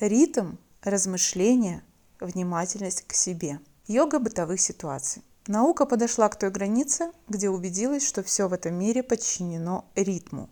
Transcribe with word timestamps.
Ритм, 0.00 0.58
размышления, 0.82 1.82
внимательность 2.20 3.02
к 3.08 3.14
себе. 3.14 3.58
Йога 3.88 4.20
бытовых 4.20 4.60
ситуаций. 4.60 5.24
Наука 5.48 5.86
подошла 5.86 6.28
к 6.28 6.38
той 6.38 6.50
границе, 6.50 7.10
где 7.26 7.50
убедилась, 7.50 8.06
что 8.06 8.22
все 8.22 8.46
в 8.46 8.52
этом 8.52 8.74
мире 8.74 9.02
подчинено 9.02 9.86
ритму. 9.96 10.50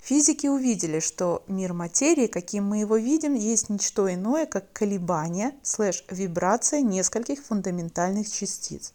Физики 0.00 0.46
увидели, 0.46 1.00
что 1.00 1.42
мир 1.48 1.72
материи, 1.72 2.28
каким 2.28 2.66
мы 2.66 2.78
его 2.78 2.96
видим, 2.96 3.34
есть 3.34 3.68
ничто 3.68 4.14
иное, 4.14 4.46
как 4.46 4.72
колебание 4.72 5.56
слэш 5.64 6.04
вибрация 6.08 6.80
нескольких 6.80 7.42
фундаментальных 7.42 8.30
частиц. 8.30 8.92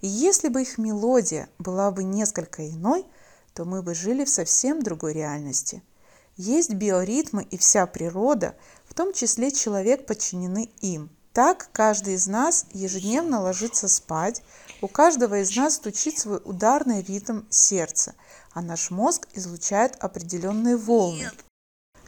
И 0.00 0.06
если 0.06 0.48
бы 0.48 0.62
их 0.62 0.78
мелодия 0.78 1.50
была 1.58 1.90
бы 1.90 2.04
несколько 2.04 2.66
иной, 2.66 3.04
то 3.52 3.66
мы 3.66 3.82
бы 3.82 3.94
жили 3.94 4.24
в 4.24 4.30
совсем 4.30 4.82
другой 4.82 5.12
реальности. 5.12 5.82
Есть 6.42 6.72
биоритмы 6.72 7.42
и 7.42 7.58
вся 7.58 7.86
природа, 7.86 8.54
в 8.88 8.94
том 8.94 9.12
числе 9.12 9.50
человек 9.50 10.06
подчинены 10.06 10.70
им. 10.80 11.10
Так 11.34 11.68
каждый 11.70 12.14
из 12.14 12.26
нас 12.26 12.64
ежедневно 12.72 13.42
ложится 13.42 13.88
спать, 13.88 14.42
у 14.80 14.88
каждого 14.88 15.42
из 15.42 15.54
нас 15.54 15.74
стучит 15.74 16.18
свой 16.18 16.40
ударный 16.42 17.02
ритм 17.02 17.42
сердца, 17.50 18.14
а 18.54 18.62
наш 18.62 18.90
мозг 18.90 19.28
излучает 19.34 19.96
определенные 20.00 20.78
волны. 20.78 21.30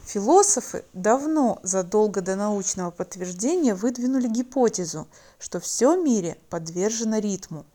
Философы 0.03 0.83
давно, 0.93 1.59
задолго 1.61 2.21
до 2.21 2.35
научного 2.35 2.89
подтверждения, 2.89 3.75
выдвинули 3.75 4.27
гипотезу, 4.27 5.07
что 5.37 5.59
все 5.59 5.95
в 5.95 6.03
мире 6.03 6.39
подвержено 6.49 7.19
ритму. 7.19 7.67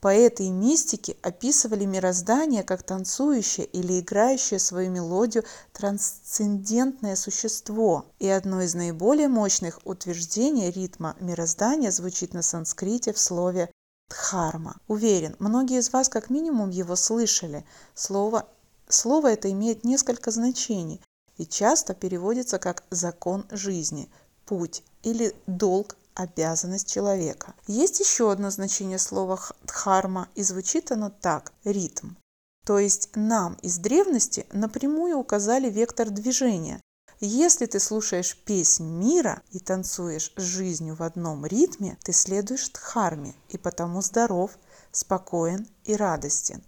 Поэты 0.00 0.44
и 0.44 0.50
мистики 0.50 1.16
описывали 1.20 1.84
мироздание 1.84 2.62
как 2.62 2.82
танцующее 2.82 3.66
или 3.66 4.00
играющее 4.00 4.58
свою 4.58 4.90
мелодию 4.90 5.44
трансцендентное 5.72 7.16
существо. 7.16 8.06
И 8.18 8.26
одно 8.26 8.62
из 8.62 8.74
наиболее 8.74 9.28
мощных 9.28 9.78
утверждений 9.84 10.70
ритма 10.70 11.16
мироздания 11.20 11.90
звучит 11.90 12.32
на 12.32 12.40
санскрите 12.40 13.12
в 13.12 13.18
слове 13.18 13.70
дхарма. 14.08 14.76
Уверен, 14.88 15.36
многие 15.38 15.80
из 15.80 15.92
вас 15.92 16.08
как 16.08 16.30
минимум 16.30 16.70
его 16.70 16.96
слышали. 16.96 17.66
Слово, 17.94 18.48
слово 18.88 19.32
это 19.32 19.50
имеет 19.52 19.84
несколько 19.84 20.30
значений 20.30 21.02
и 21.36 21.44
часто 21.44 21.94
переводится 21.94 22.58
как 22.58 22.84
закон 22.90 23.46
жизни, 23.50 24.08
путь 24.46 24.82
или 25.02 25.34
долг 25.46 25.96
обязанность 26.14 26.90
человека. 26.90 27.54
Есть 27.66 28.00
еще 28.00 28.30
одно 28.30 28.50
значение 28.50 28.98
слова 28.98 29.40
дхарма, 29.62 30.28
и 30.34 30.42
звучит 30.42 30.92
оно 30.92 31.10
так– 31.10 31.52
ритм. 31.64 32.10
То 32.66 32.78
есть 32.78 33.10
нам 33.14 33.54
из 33.62 33.78
древности 33.78 34.46
напрямую 34.52 35.16
указали 35.16 35.70
вектор 35.70 36.10
движения. 36.10 36.80
Если 37.20 37.66
ты 37.66 37.80
слушаешь 37.80 38.36
песнь 38.44 38.86
мира 38.86 39.42
и 39.50 39.58
танцуешь 39.58 40.32
с 40.36 40.42
жизнью 40.42 40.94
в 40.94 41.02
одном 41.02 41.44
ритме, 41.44 41.98
ты 42.02 42.12
следуешь 42.12 42.70
дхарме 42.70 43.34
и 43.48 43.58
потому 43.58 44.00
здоров, 44.02 44.52
спокоен 44.92 45.66
и 45.84 45.94
радостен. 45.94 46.62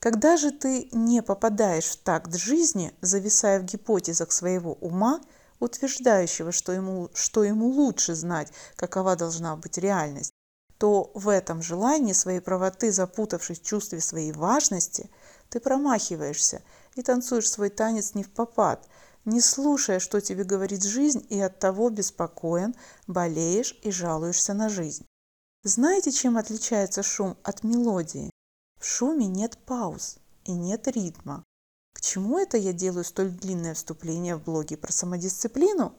Когда 0.00 0.36
же 0.36 0.50
ты 0.50 0.88
не 0.90 1.22
попадаешь 1.22 1.86
в 1.86 2.02
такт 2.02 2.34
жизни, 2.34 2.92
зависая 3.00 3.60
в 3.60 3.64
гипотезах 3.64 4.32
своего 4.32 4.74
ума– 4.74 5.20
утверждающего, 5.62 6.50
что 6.50 6.72
ему, 6.72 7.08
что 7.14 7.44
ему 7.44 7.68
лучше 7.68 8.14
знать, 8.14 8.52
какова 8.76 9.14
должна 9.14 9.56
быть 9.56 9.78
реальность, 9.78 10.34
то 10.78 11.12
в 11.14 11.28
этом 11.28 11.62
желании 11.62 12.12
своей 12.12 12.40
правоты, 12.40 12.90
запутавшись 12.90 13.60
в 13.60 13.64
чувстве 13.64 14.00
своей 14.00 14.32
важности, 14.32 15.08
ты 15.48 15.60
промахиваешься 15.60 16.62
и 16.96 17.02
танцуешь 17.02 17.48
свой 17.48 17.70
танец 17.70 18.14
не 18.14 18.24
в 18.24 18.30
попад, 18.30 18.88
не 19.24 19.40
слушая, 19.40 20.00
что 20.00 20.20
тебе 20.20 20.42
говорит 20.42 20.82
жизнь, 20.82 21.24
и 21.30 21.38
от 21.38 21.60
того 21.60 21.90
беспокоен, 21.90 22.74
болеешь 23.06 23.78
и 23.82 23.92
жалуешься 23.92 24.54
на 24.54 24.68
жизнь. 24.68 25.06
Знаете, 25.62 26.10
чем 26.10 26.38
отличается 26.38 27.04
шум 27.04 27.36
от 27.44 27.62
мелодии? 27.62 28.32
В 28.80 28.84
шуме 28.84 29.28
нет 29.28 29.56
пауз 29.58 30.18
и 30.44 30.50
нет 30.50 30.88
ритма. 30.88 31.44
К 31.92 32.00
чему 32.00 32.38
это 32.38 32.56
я 32.56 32.72
делаю 32.72 33.04
столь 33.04 33.30
длинное 33.30 33.74
вступление 33.74 34.36
в 34.36 34.44
блоге 34.44 34.76
про 34.76 34.92
самодисциплину? 34.92 35.94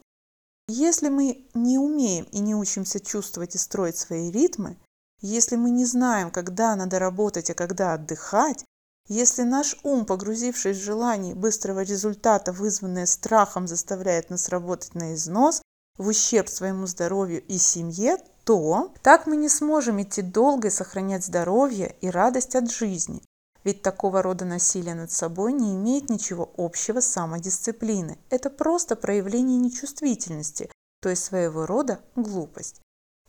Если 0.66 1.08
мы 1.08 1.46
не 1.54 1.78
умеем 1.78 2.24
и 2.32 2.38
не 2.38 2.54
учимся 2.54 3.00
чувствовать 3.00 3.54
и 3.54 3.58
строить 3.58 3.96
свои 3.96 4.30
ритмы, 4.30 4.78
если 5.20 5.56
мы 5.56 5.70
не 5.70 5.84
знаем, 5.84 6.30
когда 6.30 6.74
надо 6.76 6.98
работать, 6.98 7.50
а 7.50 7.54
когда 7.54 7.94
отдыхать, 7.94 8.64
если 9.06 9.42
наш 9.42 9.76
ум, 9.82 10.06
погрузившись 10.06 10.78
в 10.78 10.82
желание 10.82 11.34
быстрого 11.34 11.80
результата, 11.80 12.52
вызванное 12.52 13.06
страхом, 13.06 13.68
заставляет 13.68 14.30
нас 14.30 14.48
работать 14.48 14.94
на 14.94 15.14
износ, 15.14 15.60
в 15.98 16.08
ущерб 16.08 16.48
своему 16.48 16.86
здоровью 16.86 17.42
и 17.46 17.58
семье, 17.58 18.16
то 18.44 18.92
так 19.02 19.26
мы 19.26 19.36
не 19.36 19.48
сможем 19.48 20.02
идти 20.02 20.22
долго 20.22 20.68
и 20.68 20.70
сохранять 20.70 21.24
здоровье 21.24 21.96
и 22.00 22.08
радость 22.08 22.54
от 22.54 22.70
жизни. 22.70 23.22
Ведь 23.64 23.80
такого 23.82 24.22
рода 24.22 24.44
насилие 24.44 24.94
над 24.94 25.10
собой 25.10 25.54
не 25.54 25.74
имеет 25.74 26.10
ничего 26.10 26.52
общего 26.56 27.00
с 27.00 27.06
самодисциплиной. 27.06 28.18
Это 28.28 28.50
просто 28.50 28.94
проявление 28.94 29.58
нечувствительности, 29.58 30.70
то 31.00 31.08
есть 31.08 31.24
своего 31.24 31.64
рода 31.64 32.00
глупость. 32.14 32.80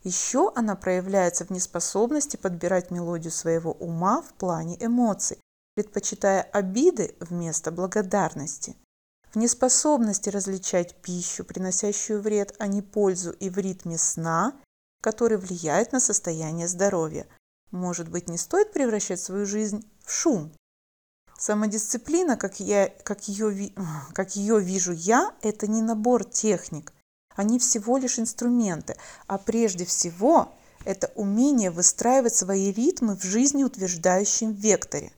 Еще 0.04 0.52
она 0.54 0.76
проявляется 0.76 1.44
в 1.44 1.50
неспособности 1.50 2.36
подбирать 2.36 2.90
мелодию 2.90 3.32
своего 3.32 3.72
ума 3.72 4.22
в 4.22 4.34
плане 4.34 4.76
эмоций, 4.78 5.38
предпочитая 5.74 6.42
обиды 6.42 7.16
вместо 7.18 7.72
благодарности. 7.72 8.76
В 9.32 9.36
неспособности 9.36 10.28
различать 10.28 10.94
пищу, 11.02 11.44
приносящую 11.44 12.22
вред, 12.22 12.54
а 12.58 12.66
не 12.66 12.82
пользу, 12.82 13.32
и 13.32 13.50
в 13.50 13.58
ритме 13.58 13.98
сна, 13.98 14.54
который 15.02 15.38
влияет 15.38 15.92
на 15.92 16.00
состояние 16.00 16.68
здоровья. 16.68 17.26
Может 17.70 18.08
быть, 18.08 18.28
не 18.28 18.38
стоит 18.38 18.72
превращать 18.72 19.20
свою 19.20 19.46
жизнь 19.46 19.84
в 20.04 20.12
шум. 20.12 20.52
Самодисциплина, 21.38 22.36
как, 22.36 22.60
я, 22.60 22.88
как, 22.88 23.28
ее, 23.28 23.72
как 24.14 24.36
ее 24.36 24.60
вижу 24.60 24.92
я, 24.92 25.34
это 25.42 25.66
не 25.66 25.82
набор 25.82 26.24
техник. 26.24 26.92
Они 27.34 27.58
всего 27.58 27.98
лишь 27.98 28.18
инструменты, 28.18 28.96
а 29.26 29.36
прежде 29.36 29.84
всего 29.84 30.54
это 30.84 31.12
умение 31.16 31.70
выстраивать 31.70 32.34
свои 32.34 32.72
ритмы 32.72 33.16
в 33.16 33.22
жизнеутверждающем 33.22 34.52
векторе. 34.52 35.12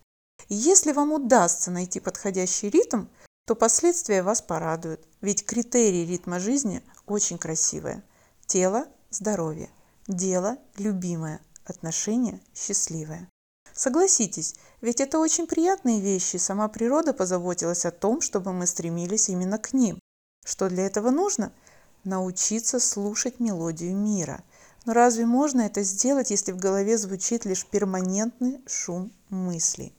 И 0.49 0.55
если 0.55 0.93
вам 0.93 1.13
удастся 1.13 1.71
найти 1.71 2.01
подходящий 2.01 2.71
ритм, 2.71 3.07
то 3.47 3.55
последствия 3.55 4.23
вас 4.23 4.43
порадуют, 4.43 5.07
ведь 5.21 5.45
критерии 5.45 6.07
ритма 6.07 6.41
жизни 6.41 6.83
очень 7.07 7.39
красивые. 7.39 8.03
Тело– 8.47 8.87
здоровье, 9.11 9.71
дело– 10.07 10.59
любимое, 10.77 11.41
отношения– 11.71 12.41
счастливое. 12.55 13.29
Согласитесь, 13.73 14.57
ведь 14.81 15.01
это 15.01 15.21
очень 15.21 15.47
приятные 15.47 16.01
вещи, 16.01 16.37
сама 16.37 16.67
природа 16.69 17.13
позаботилась 17.13 17.85
о 17.85 17.93
том, 17.93 18.21
чтобы 18.21 18.53
мы 18.53 18.67
стремились 18.67 19.29
именно 19.29 19.59
к 19.59 19.73
ним. 19.73 20.01
Что 20.45 20.69
для 20.69 20.87
этого 20.87 21.11
нужно? 21.11 21.53
Научиться 22.03 22.81
слушать 22.81 23.39
мелодию 23.39 23.95
мира. 23.95 24.43
Но 24.85 24.95
разве 24.95 25.27
можно 25.27 25.61
это 25.61 25.83
сделать, 25.83 26.31
если 26.31 26.53
в 26.53 26.57
голове 26.57 26.97
звучит 26.99 27.45
лишь 27.45 27.67
перманентный 27.67 28.61
шум 28.67 29.13
мыслей? 29.29 29.95